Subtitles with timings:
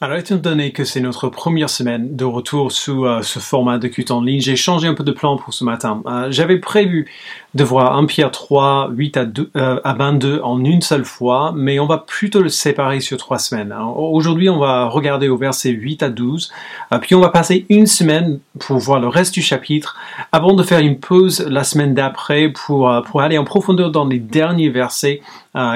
[0.00, 3.86] Alors, étant donné que c'est notre première semaine de retour sous euh, ce format de
[3.86, 6.02] culte en ligne, j'ai changé un peu de plan pour ce matin.
[6.06, 7.08] Euh, j'avais prévu
[7.54, 11.52] de voir 1 Pierre 3, 8 à, 2, euh, à 22 en une seule fois,
[11.54, 13.72] mais on va plutôt le séparer sur trois semaines.
[13.96, 16.52] Aujourd'hui, on va regarder au verset 8 à 12,
[17.00, 19.96] puis on va passer une semaine pour voir le reste du chapitre,
[20.32, 22.90] avant de faire une pause la semaine d'après pour
[23.20, 25.22] aller en profondeur dans les derniers versets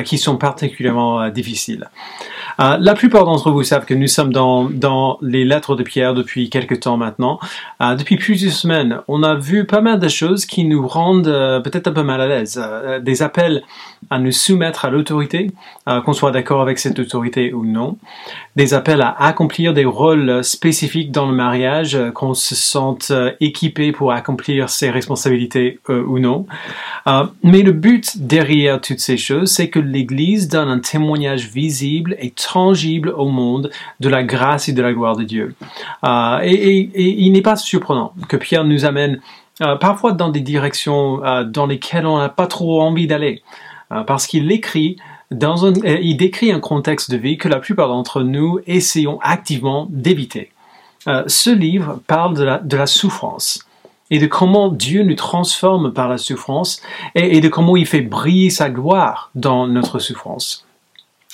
[0.05, 1.89] qui sont particulièrement difficiles.
[2.61, 6.15] Euh, la plupart d'entre vous savent que nous sommes dans, dans les lettres de Pierre
[6.15, 7.39] depuis quelques temps maintenant.
[7.81, 11.61] Euh, depuis plusieurs semaines, on a vu pas mal de choses qui nous rendent euh,
[11.61, 12.61] peut-être un peu mal à l'aise.
[13.03, 13.63] des appels
[14.11, 15.51] à nous soumettre à l'autorité,
[16.05, 17.97] qu'on soit d'accord avec cette autorité ou non.
[18.59, 24.13] Des appels à accomplir des rôles spécifiques dans le mariage, qu'on se sente équipé pour
[24.13, 26.45] accomplir ses responsabilités ou non.
[27.43, 32.31] mais le but derrière toutes ces choses, c'est que l'Église donne un témoignage visible et
[32.31, 35.55] tangible au monde de la grâce et de la gloire de Dieu.
[36.05, 39.21] Euh, et, il n'est pas surprenant que Pierre nous amène
[39.63, 43.43] euh, parfois dans des directions euh, dans lesquelles on n'a pas trop envie d'aller,
[44.07, 44.99] parce qu'il écrit
[45.31, 50.51] un, il décrit un contexte de vie que la plupart d'entre nous essayons activement d'éviter.
[51.07, 53.61] ce livre parle de la, souffrance
[54.11, 56.81] et de comment Dieu nous transforme par la souffrance
[57.15, 60.67] et, de comment il fait briller sa gloire dans notre souffrance.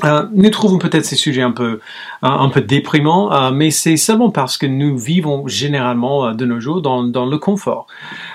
[0.03, 1.79] Euh, nous trouvons peut-être ces sujets un peu,
[2.23, 6.59] un, peu déprimants, euh, mais c'est seulement parce que nous vivons généralement euh, de nos
[6.59, 7.87] jours dans, dans le confort.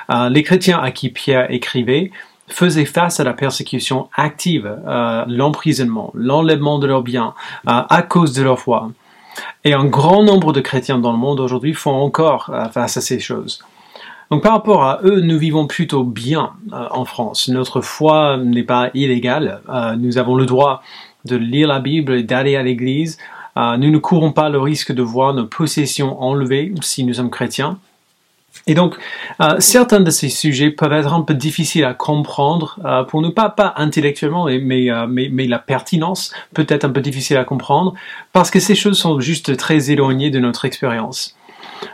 [0.10, 2.12] les chrétiens à qui Pierre écrivait
[2.50, 4.78] faisaient face à la persécution active,
[5.28, 7.34] l'emprisonnement, l'enlèvement de leurs biens
[7.66, 8.92] à cause de leur foi.
[9.64, 13.20] Et un grand nombre de chrétiens dans le monde aujourd'hui font encore face à ces
[13.20, 13.64] choses.
[14.32, 17.50] Donc par rapport à eux, nous vivons plutôt bien en France.
[17.50, 19.62] Notre foi n'est pas illégale.
[19.98, 20.82] nous avons le droit
[21.26, 23.18] de lire la Bible et d'aller à l'église.
[23.58, 27.30] Euh, nous ne courons pas le risque de voir nos possessions enlevées si nous sommes
[27.30, 27.78] chrétiens.
[28.68, 28.96] Et donc,
[29.42, 33.32] euh, certains de ces sujets peuvent être un peu difficiles à comprendre euh, pour nous,
[33.32, 37.94] pas, pas intellectuellement, mais, mais, mais, la pertinence peut être un peu difficile à comprendre
[38.32, 41.36] parce que ces choses sont juste très éloignées de notre expérience.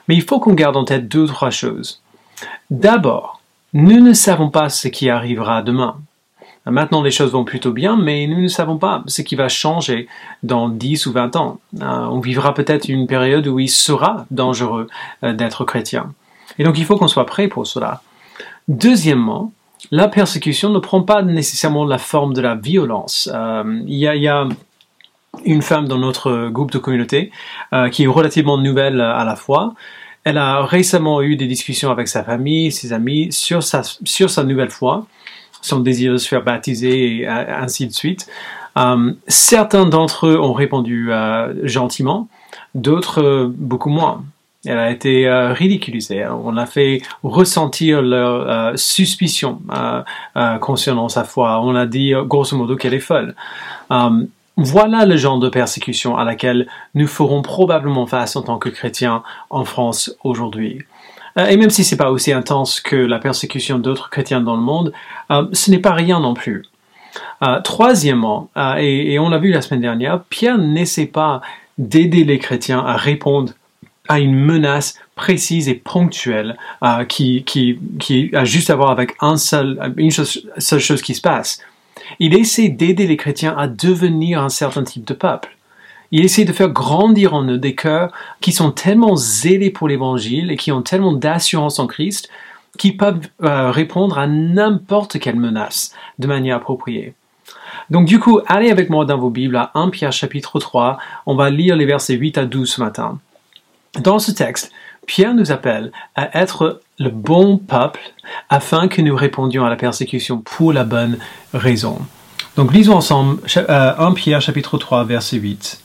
[0.07, 2.01] Mais il faut qu'on garde en tête deux ou trois choses.
[2.69, 3.41] D'abord,
[3.73, 5.97] nous ne savons pas ce qui arrivera demain.
[6.65, 10.07] Maintenant, les choses vont plutôt bien, mais nous ne savons pas ce qui va changer
[10.41, 11.59] dans 10 ou 20 ans.
[11.79, 14.87] Euh, on vivra peut-être une période où il sera dangereux
[15.23, 16.13] euh, d'être chrétien.
[16.59, 18.01] Et donc, il faut qu'on soit prêt pour cela.
[18.67, 19.51] Deuxièmement,
[19.91, 23.29] la persécution ne prend pas nécessairement la forme de la violence.
[23.33, 24.47] Euh, il, y a,
[25.43, 27.31] une femme dans notre groupe de communauté
[27.91, 29.73] qui est relativement nouvelle à la fois.
[30.23, 34.43] Elle a récemment eu des discussions avec sa famille, ses amis sur sa, sur sa
[34.43, 35.05] nouvelle foi
[35.65, 38.27] son désir de se faire baptiser et ainsi de suite.
[38.77, 42.27] Euh, certains d'entre eux ont répondu euh, gentiment,
[42.75, 44.23] d'autres euh, beaucoup moins.
[44.65, 46.25] Elle a été ridiculisée.
[46.25, 49.61] On a fait ressentir leur suspicion
[50.61, 51.61] concernant sa foi.
[51.61, 53.35] On a dit grosso modo qu'elle est folle.
[54.57, 59.23] voilà le genre de persécution à laquelle nous ferons probablement face en tant que chrétiens
[59.49, 60.85] en France aujourd'hui.
[61.37, 64.61] Euh, et même si c'est pas aussi intense que la persécution d'autres chrétiens dans le
[64.61, 64.93] monde,
[65.31, 66.63] euh, ce n'est pas rien non plus.
[67.43, 71.41] Euh, troisièmement, et, on l'a vu la semaine dernière, Pierre n'essaie pas
[71.77, 73.53] d'aider les chrétiens à répondre
[74.07, 76.57] à une menace précise et ponctuelle
[77.07, 81.21] qui, qui, qui a juste à voir avec un seul, une seule chose qui se
[81.21, 81.61] passe.
[82.19, 85.55] Il essaie d'aider les chrétiens à devenir un certain type de peuple.
[86.11, 88.11] Il essaie de faire grandir en eux des cœurs
[88.41, 92.29] qui sont tellement zélés pour l'évangile et qui ont tellement d'assurance en Christ
[92.77, 97.13] qu'ils peuvent euh, répondre à n'importe quelle menace de manière appropriée.
[97.89, 100.97] Donc du coup, allez avec moi dans vos Bibles à 1 Pierre chapitre 3.
[101.25, 103.19] On va lire les versets 8 à 12 ce matin.
[103.99, 104.71] Dans ce texte,
[105.07, 108.01] Pierre nous appelle à être le bon peuple
[108.49, 111.17] afin que nous répondions à la persécution pour la bonne
[111.53, 111.99] raison.
[112.55, 115.81] Donc lisons ensemble 1 euh, Pierre chapitre 3 verset 8.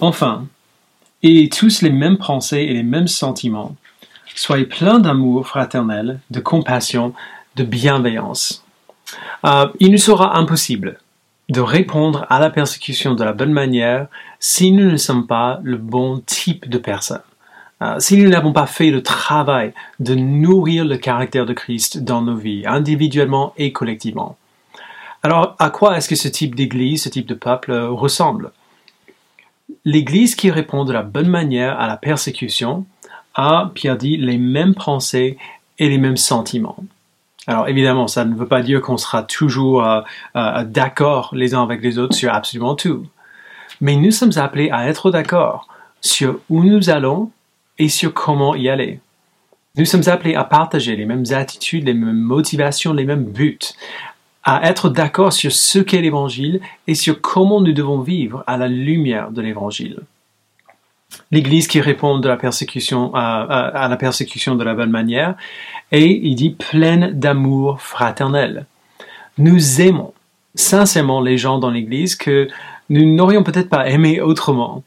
[0.00, 0.46] Enfin,
[1.22, 3.76] ayez tous les mêmes pensées et les mêmes sentiments.
[4.34, 7.12] Soyez pleins d'amour fraternel, de compassion,
[7.56, 8.64] de bienveillance.
[9.44, 10.98] Euh, il nous sera impossible
[11.50, 14.06] de répondre à la persécution de la bonne manière
[14.38, 17.22] si nous ne sommes pas le bon type de personne.
[17.82, 22.22] Euh, si nous n'avons pas fait le travail de nourrir le caractère de Christ dans
[22.22, 24.36] nos vies, individuellement et collectivement.
[25.22, 28.52] Alors, à quoi est-ce que ce type d'église, ce type de peuple ressemble?
[29.84, 32.86] L'Église qui répond de la bonne manière à la persécution
[33.34, 35.36] a, Pierre dit, les mêmes pensées
[35.78, 36.76] et les mêmes sentiments.
[37.46, 40.00] Alors évidemment, ça ne veut pas dire qu'on sera toujours euh,
[40.36, 43.06] euh, d'accord les uns avec les autres sur absolument tout.
[43.80, 45.66] mais nous sommes appelés à être d'accord
[46.00, 47.30] sur où nous allons
[47.78, 49.00] et sur comment y aller.
[49.76, 53.58] Nous sommes appelés à partager les mêmes attitudes, les mêmes motivations, les mêmes buts,
[54.42, 58.68] à être d'accord sur ce qu'est l'Évangile et sur comment nous devons vivre à la
[58.68, 60.00] lumière de l'Évangile.
[61.30, 65.34] L'Église qui répond de la persécution à, la persécution de la bonne manière
[65.92, 68.66] et il dit pleine d'amour fraternel.
[69.38, 70.12] Nous aimons
[70.54, 72.48] sincèrement les gens dans l'Église que
[72.88, 74.82] nous n'aurions peut-être pas aimé autrement.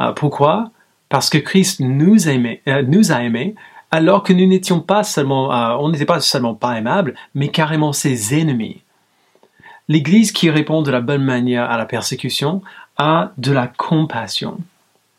[0.00, 0.70] Euh, pourquoi?
[1.08, 3.54] Parce que Christ euh, nous a aimés
[3.90, 7.92] alors que nous n'étions pas seulement, euh, on n'était pas seulement pas aimables, mais carrément
[7.92, 8.82] ses ennemis.
[9.88, 12.62] L'Église qui répond de la bonne manière à la persécution
[12.96, 14.58] a de la compassion.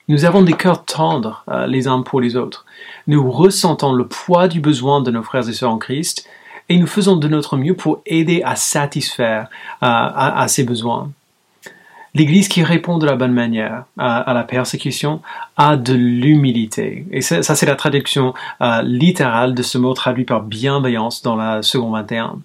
[0.07, 2.65] Nous avons des cœurs tendres euh, les uns pour les autres.
[3.07, 6.27] Nous ressentons le poids du besoin de nos frères et sœurs en Christ
[6.69, 9.49] et nous faisons de notre mieux pour aider à satisfaire
[9.83, 11.11] euh, à, ces besoins.
[12.13, 15.21] L'Église qui répond de la bonne manière à, la persécution
[15.57, 17.05] a de l'humilité.
[17.11, 21.61] Et ça, c'est la traduction euh, littérale de ce mot traduit par bienveillance dans la
[21.61, 22.39] seconde 21.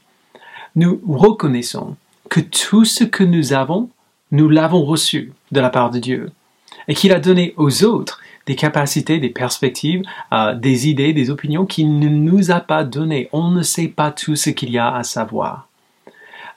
[0.76, 1.96] Nous reconnaissons
[2.28, 3.90] que tout ce que nous avons,
[4.32, 6.30] nous l'avons reçu de la part de Dieu,
[6.88, 10.02] et qu'il a donné aux autres des capacités, des perspectives,
[10.32, 13.28] euh, des idées, des opinions qu'il ne nous a pas données.
[13.32, 15.68] On ne sait pas tout ce qu'il y a à savoir.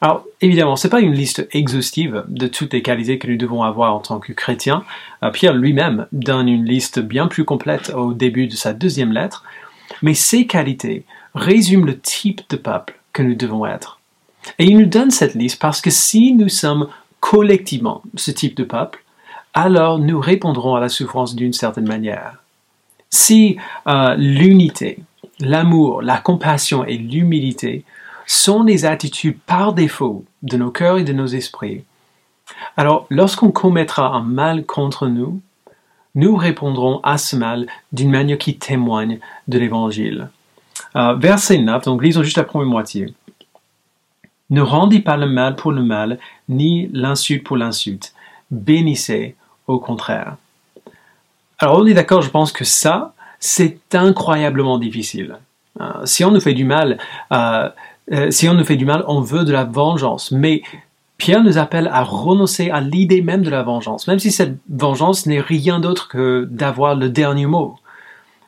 [0.02, 3.64] Alors, évidemment, ce n'est pas une liste exhaustive de toutes les qualités que nous devons
[3.64, 4.84] avoir en tant que chrétiens.
[5.24, 9.44] Euh, Pierre lui-même donne une liste bien plus complète au début de sa deuxième lettre,
[10.02, 11.06] mais ces qualités
[11.36, 14.00] résument le type de peuple que nous devons être.
[14.60, 16.88] Et il nous donne cette liste parce que si nous sommes
[17.20, 19.03] collectivement ce type de peuple,
[19.54, 22.38] alors nous répondrons à la souffrance d'une certaine manière.
[23.10, 23.58] Si
[23.88, 25.00] euh, l'unité,
[25.40, 27.86] l'amour, la compassion et l'humilité
[28.26, 31.84] sont les attitudes par défaut de nos cœurs et de nos esprits,
[32.78, 35.42] alors lorsqu'on commettra un mal contre nous,
[36.16, 40.30] nous répondrons à ce mal d'une manière qui témoigne de l'Évangile.
[40.96, 43.14] Euh, verset 9, donc lisons juste la première moitié.
[44.50, 46.20] Ne rendez pas le mal pour le mal,
[46.50, 48.14] ni l'insulte pour l'insulte.
[48.52, 49.36] Bénissez
[49.68, 50.36] au contraire.
[51.60, 55.38] Alors on est d'accord, je pense que ça, c'est incroyablement difficile.
[55.82, 56.98] Euh, si on nous fait du mal,
[57.32, 57.70] euh,
[58.12, 60.32] euh, si on nous fait du mal, on veut de la vengeance.
[60.32, 60.62] Mais
[61.18, 65.26] Pierre nous appelle à renoncer à l'idée même de la vengeance, même si cette vengeance
[65.26, 67.78] n'est rien d'autre que d'avoir le dernier mot.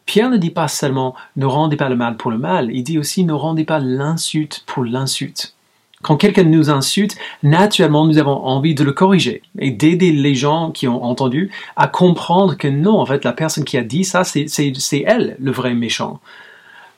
[0.06, 3.00] Pierre ne dit pas seulement ne rendez pas le mal pour le mal, il dit
[3.00, 5.54] aussi ne rendez pas l'insulte pour l'insulte.
[6.05, 10.69] Quand quelqu'un nous insulte, naturellement, nous avons envie de le corriger et d'aider les gens
[10.69, 14.23] qui ont entendu à comprendre que non, en fait, la personne qui a dit ça,
[14.23, 14.45] c'est
[15.07, 16.19] elle le vrai méchant.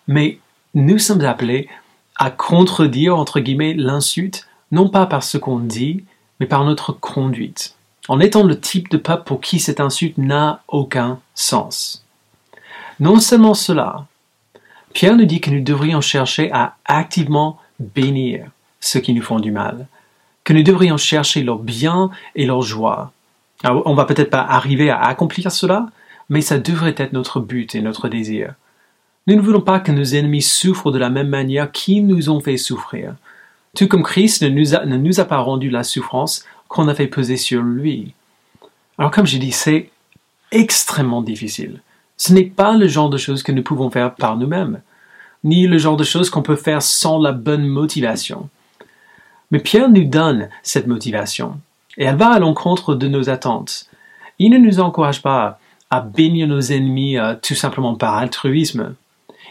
[0.09, 0.39] Mais
[0.73, 1.69] nous sommes appelés
[2.17, 6.03] à contredire, entre guillemets, l'insulte, non pas par ce qu'on dit,
[6.41, 7.75] mais par notre conduite,
[8.09, 12.03] en étant le type de peuple pour qui cette insulte n'a aucun sens.
[12.99, 14.05] Non seulement cela,
[14.91, 18.49] Pierre nous dit que nous devrions chercher à activement bénir
[18.79, 19.87] ceux qui nous font du mal,
[20.43, 23.11] que nous devrions chercher leur bien et leur joie.
[23.63, 25.87] On on va peut-être pas arriver à accomplir cela,
[26.29, 28.53] mais ça devrait être notre but et notre désir.
[29.27, 32.39] Nous ne voulons pas que nos ennemis souffrent de la même manière qu'ils nous ont
[32.39, 33.15] fait souffrir,
[33.75, 36.95] tout comme Christ ne nous a, ne nous a pas rendu la souffrance qu'on a
[36.95, 38.13] fait peser sur lui.
[38.97, 39.89] Alors comme j'ai dit, c'est
[40.51, 41.81] extrêmement difficile.
[42.17, 44.81] Ce n'est pas le genre de choses que nous pouvons faire par nous-mêmes,
[45.43, 48.49] ni le genre de choses qu'on peut faire sans la bonne motivation.
[49.51, 51.59] Mais Pierre nous donne cette motivation,
[51.97, 53.89] et elle va à l'encontre de nos attentes.
[54.39, 58.95] Il ne nous encourage pas à bénir nos ennemis euh, tout simplement par altruisme.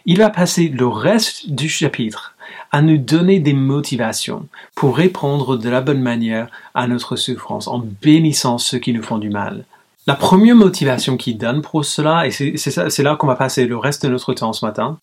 [0.04, 2.36] Il va passer le reste du chapitre
[2.70, 7.78] à nous donner des motivations pour répondre de la bonne manière à notre souffrance en
[8.02, 9.64] bénissant ceux qui nous font du mal.
[10.08, 14.06] La première motivation qu'il donne pour cela, et c'est là qu'on va passer le reste
[14.06, 14.98] de notre temps ce matin,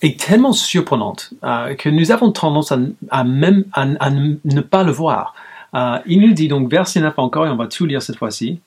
[0.00, 2.72] est tellement surprenante euh, que nous avons tendance
[3.10, 5.34] à, même à, ne pas le voir.
[5.74, 8.60] Euh, il nous dit donc, verset 9 encore, et on va tout lire cette fois-ci,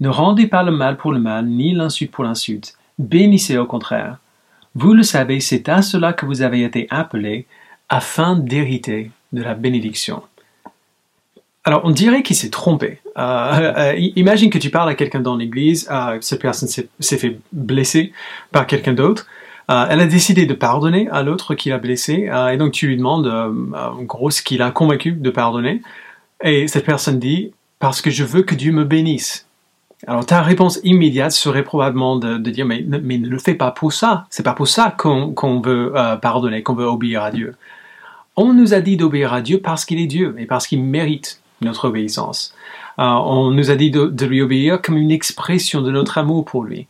[0.00, 2.76] Ne rendez pas le mal pour le mal, ni l'insulte pour l'insulte.
[2.98, 4.18] Bénissez au contraire.
[4.74, 7.46] Vous le savez, c'est à cela que vous avez été appelés,
[7.88, 10.22] afin d'hériter de la bénédiction.
[11.64, 13.00] Alors, on dirait qu'il s'est trompé.
[13.18, 17.38] Euh, euh, imagine que tu parles à quelqu'un dans l'église, euh, cette personne s'est fait
[17.52, 18.12] blesser
[18.50, 19.26] par quelqu'un d'autre.
[19.68, 23.28] elle a décidé de pardonner à l'autre qui l'a blessé, et donc tu lui demandes,
[23.28, 25.80] en gros, ce qu'il a convaincu de pardonner.
[26.42, 29.46] Et cette personne dit, parce que je veux que Dieu me bénisse.
[30.08, 33.92] Alors ta réponse immédiate serait probablement de, dire, mais, mais, ne le fais pas pour
[33.92, 34.26] ça.
[34.30, 37.54] C'est pas pour ça qu'on veut pardonner, qu'on veut obéir à Dieu.
[38.36, 41.40] On nous a dit d'obéir à Dieu parce qu'il est Dieu et parce qu'il mérite
[41.60, 42.54] notre obéissance.
[42.98, 46.64] on nous a dit de, de, lui obéir comme une expression de notre amour pour
[46.64, 46.86] lui.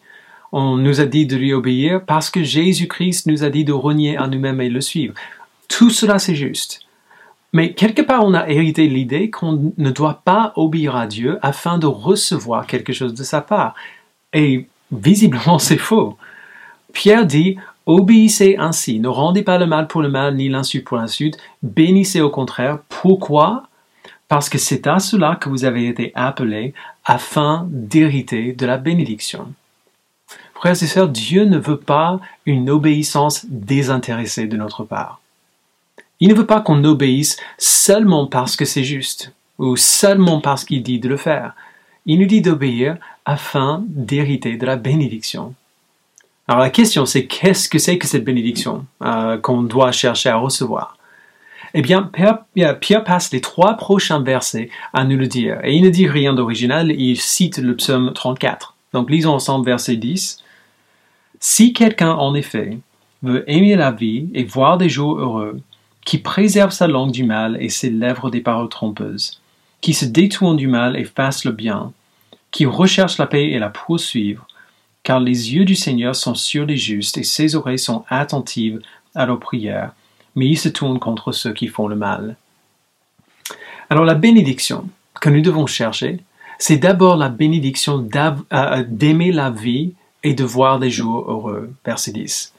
[0.53, 4.17] On nous a dit de lui obéir parce que Jésus-Christ nous a dit de renier
[4.17, 5.15] à nous-mêmes et le suivre.
[5.69, 6.81] Tout cela, c'est juste.
[7.53, 11.79] Mais quelque part, on a hérité l'idée qu'on ne doit pas obéir à Dieu afin
[11.79, 13.75] de recevoir quelque chose de sa part.
[14.33, 16.17] Et visiblement, c'est faux.
[16.93, 20.97] Pierre dit, obéissez ainsi, ne rendez pas le mal pour le mal, ni l'insulte pour
[20.97, 22.79] l'insulte, bénissez au contraire.
[22.89, 23.69] Pourquoi
[24.30, 26.72] Parce que c'est à cela que vous avez été appelés
[27.04, 29.52] afin d'hériter de la bénédiction.
[30.54, 35.20] Frères et sœurs, Dieu ne veut pas une obéissance désintéressée de notre part.
[36.20, 40.84] Il ne veut pas qu'on obéisse seulement parce que c'est juste, ou seulement parce qu'il
[40.84, 41.54] dit de le faire.
[42.06, 45.54] Il nous dit d'obéir afin d'hériter de la bénédiction.
[46.46, 50.37] Alors la question c'est qu'est-ce que c'est que cette bénédiction euh, qu'on doit chercher à
[50.37, 50.96] recevoir?
[51.75, 55.59] Eh bien, Pierre, passe les trois prochains versets à nous le dire.
[55.65, 58.75] Et il ne dit rien d'original, il cite le psaume 34.
[58.93, 60.43] Donc lisons ensemble verset 10.
[61.39, 62.79] Si quelqu'un en effet
[63.23, 65.61] veut aimer la vie et voir des jours heureux,
[66.05, 69.41] qui préserve sa langue du mal et ses lèvres des paroles trompeuses,
[69.81, 71.93] qui se détourne du mal et fasse le bien,
[72.50, 74.47] qui recherche la paix et la poursuivre,
[75.03, 78.81] car les yeux du Seigneur sont sur les justes et ses oreilles sont attentives
[79.15, 79.93] à leurs prières,
[80.40, 82.37] mais il se tourne contre ceux qui font le mal.
[83.90, 84.88] Alors la bénédiction
[85.20, 86.20] que nous devons chercher,
[86.59, 89.92] c'est d'abord la bénédiction euh, d'aimer la vie
[90.25, 91.70] et de voir des jours heureux.
[91.85, 92.54] Verset 10.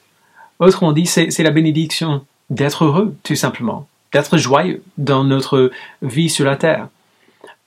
[0.59, 5.71] Autrement dit, c'est la bénédiction d'être heureux, tout simplement, d'être joyeux dans notre
[6.03, 6.87] vie sur la terre.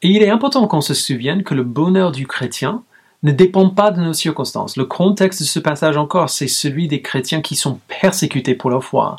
[0.02, 2.84] Et il est important qu'on se souvienne que le bonheur du chrétien
[3.24, 4.76] ne dépend pas de nos circonstances.
[4.76, 8.84] Le contexte de ce passage encore, c'est celui des chrétiens qui sont persécutés pour leur
[8.84, 9.16] foi.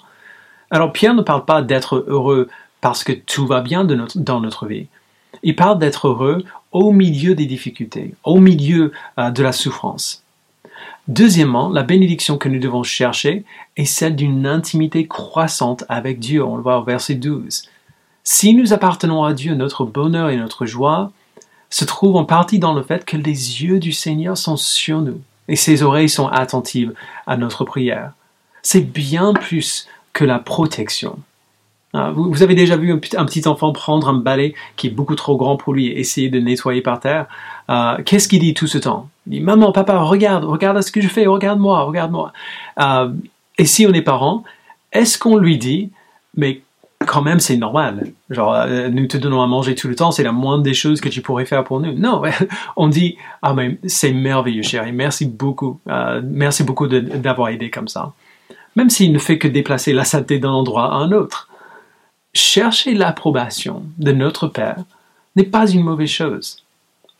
[0.72, 2.50] Alors Pierre ne parle pas d'être heureux
[2.82, 4.88] parce que tout va bien dans notre vie.
[5.44, 10.24] Il parle d'être heureux au milieu des difficultés, au milieu euh, de la souffrance.
[11.08, 13.46] Deuxièmement, la bénédiction que nous devons chercher
[13.78, 16.44] est celle d'une intimité croissante avec Dieu.
[16.44, 17.64] On le voit au verset 12.
[18.24, 21.12] Si nous appartenons à Dieu, notre bonheur et notre joie
[21.70, 25.22] se trouvent en partie dans le fait que les yeux du Seigneur sont sur nous
[25.48, 26.94] et ses oreilles sont attentives
[27.28, 28.14] à notre prière.
[28.64, 31.20] C'est bien plus que la protection.
[31.94, 35.38] Ah, vous avez déjà vu un petit enfant prendre un balai qui est beaucoup trop
[35.38, 37.28] grand pour lui et essayer de nettoyer par terre.
[37.70, 39.10] Euh, qu'est-ce qu'il dit tout ce temps?
[39.28, 42.34] Il dit Maman, papa, regarde, regarde ce que je fais, regarde-moi, regarde-moi.
[42.82, 43.12] Euh,
[43.58, 44.44] et si on est parent,
[44.92, 45.92] est-ce qu'on lui dit
[46.36, 46.62] Mais
[47.06, 48.12] quand même, c'est normal.
[48.30, 51.02] Genre, euh, nous te donnons à manger tout le temps, c'est la moindre des choses
[51.02, 51.94] que tu pourrais faire pour nous.
[51.94, 52.22] Non,
[52.78, 55.80] on dit Ah, mais c'est merveilleux, chérie, merci beaucoup.
[56.24, 58.14] merci beaucoup d'avoir aidé comme ça.
[58.76, 61.50] Même s'il ne fait que déplacer la saleté d'un endroit à un autre
[62.36, 64.84] chercher l'approbation de notre Père
[65.36, 66.58] n'est pas une mauvaise chose.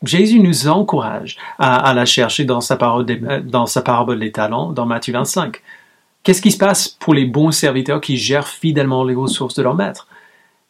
[0.02, 3.06] Jésus nous encourage à, la chercher dans sa, parole
[3.44, 5.62] dans sa parabole des talents, dans Matthieu 25.
[6.22, 9.74] Qu'est-ce qui se passe pour les bons serviteurs qui gèrent fidèlement les ressources de leur
[9.74, 10.06] maître?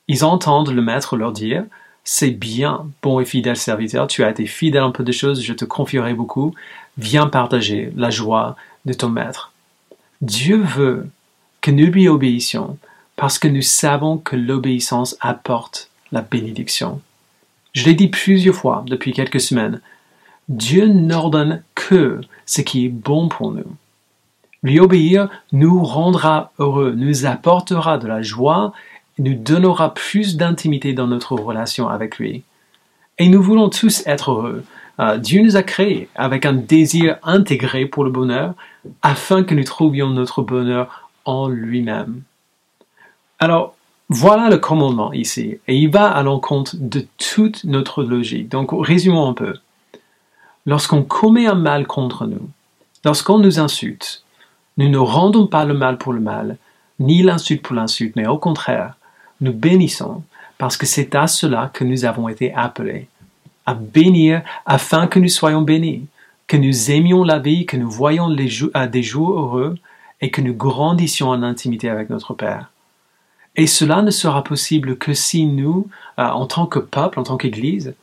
[0.06, 1.64] Ils entendent le maître leur dire
[2.04, 5.54] C'est bien, bon et fidèle serviteur, tu as été fidèle en peu de choses, je
[5.54, 6.54] te confierai beaucoup,
[6.96, 9.52] viens partager la joie de ton maître.
[10.22, 11.08] Dieu veut
[11.60, 12.78] que nous lui obéissions
[13.16, 17.00] parce que nous savons que l'obéissance apporte la bénédiction.
[17.72, 19.80] Je l'ai dit plusieurs fois depuis quelques semaines,
[20.48, 23.76] Dieu n'ordonne que ce qui est bon pour nous.
[24.62, 28.72] Lui obéir nous rendra heureux, nous apportera de la joie,
[29.18, 32.42] nous donnera plus d'intimité dans notre relation avec lui.
[33.18, 34.64] Et nous voulons tous être heureux.
[34.98, 38.54] Euh, Dieu nous a créés avec un désir intégré pour le bonheur
[39.02, 42.22] afin que nous trouvions notre bonheur en lui-même.
[43.38, 43.74] Alors,
[44.08, 48.48] voilà le commandement ici, et il va à l'encontre de toute notre logique.
[48.48, 49.54] Donc, résumons un peu.
[50.64, 52.48] Lorsqu'on commet un mal contre nous,
[53.04, 54.24] lorsqu'on nous insulte,
[54.78, 56.56] nous ne rendons pas le mal pour le mal,
[57.00, 58.94] ni l'insulte pour l'insulte, mais au contraire,
[59.40, 60.22] nous bénissons,
[60.56, 63.08] parce que c'est à cela que nous avons été appelés,
[63.66, 66.06] à bénir afin que nous soyons bénis,
[66.46, 68.48] que nous aimions la vie, que nous voyions les
[68.88, 69.76] des jours heureux,
[70.20, 72.70] et que nous grandissions en intimité avec notre Père.
[73.56, 77.36] Et cela ne sera possible que si nous, euh, en tant que peuple, en tant
[77.36, 77.94] qu'Église,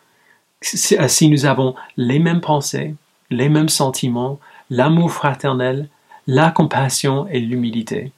[0.94, 2.96] euh, si nous avons les mêmes pensées,
[3.30, 4.40] les mêmes sentiments,
[4.70, 5.90] l'amour fraternel,
[6.28, 8.12] la compassion et l'humilité,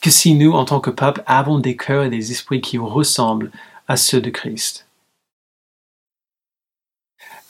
[0.00, 3.50] que si nous, en tant que peuple, avons des cœurs et des esprits qui ressemblent
[3.86, 4.86] à ceux de Christ.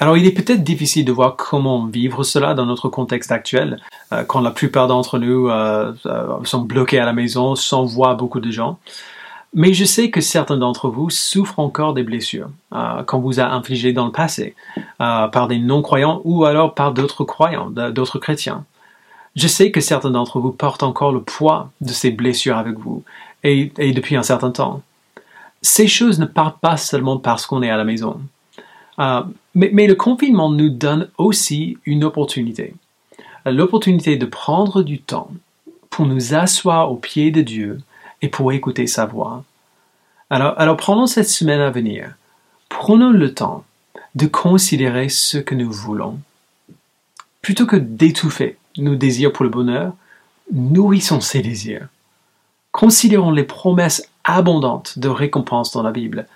[0.01, 3.79] Alors il est peut-être difficile de voir comment vivre cela dans notre contexte actuel,
[4.13, 5.49] euh, quand la plupart d'entre nous
[6.45, 8.79] sont bloqués à la maison sans voir beaucoup de gens.
[9.53, 13.47] Mais je sais que certains d'entre vous souffrent encore des blessures euh, qu'on vous a
[13.47, 14.55] infligées dans le passé,
[15.01, 18.65] euh, par des non-croyants ou alors par d'autres croyants, d'autres chrétiens.
[19.35, 23.03] Je sais que certains d'entre vous portent encore le poids de ces blessures avec vous,
[23.43, 24.83] et, depuis un certain temps.
[25.63, 28.21] Ces choses ne partent pas seulement parce qu'on est à la maison.
[29.01, 29.23] Euh,
[29.55, 32.75] mais, le confinement nous donne aussi une opportunité.
[33.47, 35.31] L'opportunité de prendre du temps
[35.89, 37.81] pour nous asseoir au pied de Dieu
[38.21, 39.45] et pour écouter sa voix.
[40.29, 42.15] Alors, alors prenons cette semaine à venir.
[42.69, 43.65] Prenons le temps
[44.15, 46.19] de considérer ce que nous voulons.
[47.43, 49.95] Plutôt que d'étouffer nos désirs pour le bonheur,
[50.53, 51.89] nourrissons ces désirs.
[52.71, 56.27] Considérons les promesses abondantes de récompense dans la Bible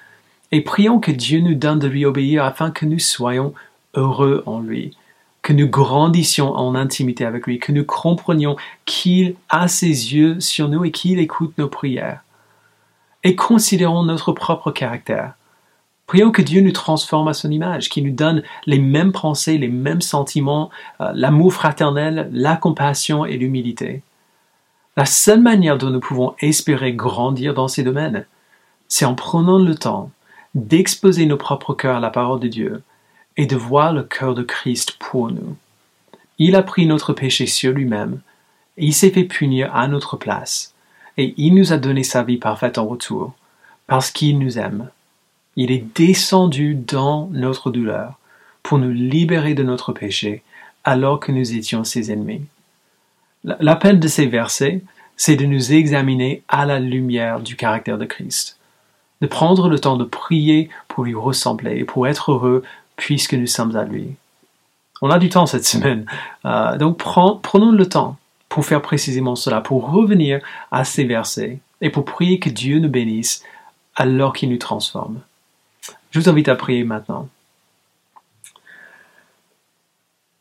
[0.55, 3.55] et prions que Dieu nous donne de lui obéir afin que nous soyons
[3.95, 4.97] heureux en lui,
[5.43, 10.69] que nous grandissions en intimité avec lui, que nous comprenions qu'il a ses yeux sur
[10.69, 12.21] nous et qu'il écoute nos prières.
[13.25, 15.33] Et considérons notre propre caractère.
[16.07, 19.67] Prions que Dieu nous transforme à son image, qu'il nous donne les mêmes pensées, les
[19.67, 20.71] mêmes sentiments,
[21.01, 24.05] euh, l'amour fraternel, la compassion et l'humilité.
[24.97, 28.25] La seule manière dont nous pouvons espérer grandir dans ces domaines,
[28.87, 30.13] c'est en prenant le temps
[30.55, 32.83] d'exposer nos propres cœurs à la parole de Dieu
[33.37, 35.57] et de voir le cœur de Christ pour nous.
[36.39, 38.21] Il a pris notre péché sur lui-même,
[38.77, 40.75] et il s'est fait punir à notre place,
[41.17, 43.35] et il nous a donné sa vie parfaite en retour,
[43.87, 44.89] parce qu'il nous aime.
[45.57, 48.19] Il est descendu dans notre douleur
[48.63, 50.43] pour nous libérer de notre péché
[50.83, 52.43] alors que nous étions ses ennemis.
[53.45, 54.83] L'appel de ces versets,
[55.17, 58.54] c'est de nous examiner à la lumière du caractère de Christ,
[59.25, 62.63] de prendre le temps de prier pour lui ressembler et pour être heureux
[62.97, 64.17] puisque nous sommes à lui.
[65.01, 66.05] On a du temps cette semaine,
[66.45, 68.19] euh, donc prenons le temps
[68.51, 72.91] pour faire précisément cela, pour revenir à ces versets et pour prier que Dieu nous
[72.91, 73.43] bénisse
[73.97, 75.21] alors qu'il nous transforme.
[76.11, 77.31] Je vous invite à prier maintenant.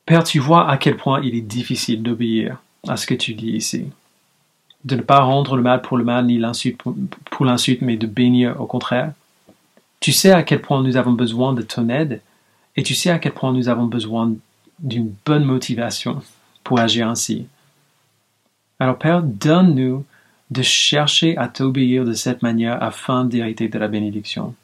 [0.06, 2.58] Père, tu vois à quel point il est difficile d'obéir
[2.90, 3.86] à ce que tu dis ici.
[4.86, 6.82] De ne pas rendre le mal pour le mal ni l'insulte
[7.32, 9.14] pour l'insulte, mais de bénir au contraire.
[10.00, 12.22] Tu sais à quel point nous avons besoin de ton aide
[12.76, 14.34] et tu sais à quel point nous avons besoin
[14.80, 16.22] d'une bonne motivation
[16.64, 17.46] pour agir ainsi.
[18.80, 20.04] Alors Père, donne-nous
[20.52, 24.56] de chercher à t'obéir de cette manière afin d'hériter de la bénédiction,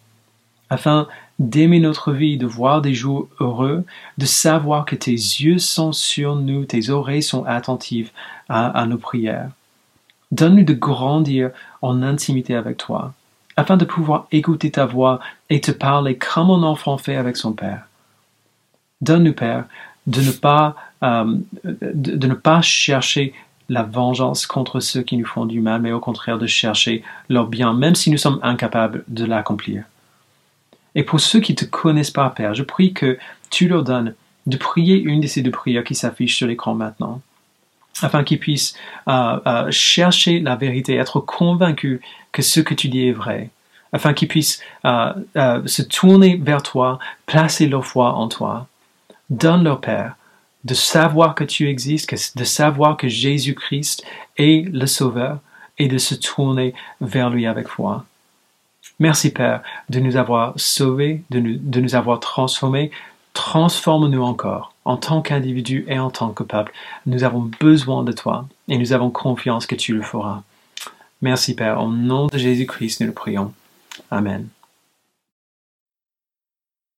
[0.69, 1.07] afin
[1.39, 3.85] d'aimer notre vie, de voir des jours heureux,
[4.17, 8.11] de savoir que tes yeux sont sur nous, tes oreilles sont attentives
[8.49, 9.51] à, à nos prières.
[10.31, 13.13] Donne-nous de grandir en intimité avec toi,
[13.55, 17.53] afin de pouvoir écouter ta voix et te parler comme un enfant fait avec son
[17.53, 17.87] Père.
[19.01, 19.65] Donne-nous, Père,
[20.07, 23.33] de ne pas, euh, de, ne pas chercher
[23.69, 27.47] la vengeance contre ceux qui nous font du mal, mais au contraire de chercher leur
[27.47, 29.83] bien, même si nous sommes incapables de l'accomplir.
[30.95, 33.17] Et pour ceux qui ne te connaissent pas, Père, je prie que
[33.49, 34.15] tu leur donnes
[34.47, 37.21] de prier une de ces deux prières qui s'affichent sur l'écran maintenant,
[38.01, 38.75] afin qu'ils puissent
[39.07, 41.99] euh, euh, chercher la vérité, être convaincus
[42.31, 43.49] que ce que tu dis est vrai,
[43.91, 48.67] afin qu'ils puissent se tourner vers toi, placer leur foi en toi,
[49.29, 50.15] Donne leur Père
[50.65, 54.03] de savoir que tu existes, de savoir que Jésus-Christ
[54.37, 55.39] est le Sauveur
[55.77, 58.05] et de se tourner vers lui avec foi.
[58.99, 62.91] Merci Père de nous avoir sauvés, de nous, de nous avoir transformés.
[63.33, 66.73] Transforme-nous encore en tant qu'individu et en tant que peuple.
[67.05, 70.41] Nous avons besoin de toi et nous avons confiance que tu le feras.
[71.21, 73.53] Merci Père, au nom de Jésus-Christ nous le prions.
[74.09, 74.47] Amen.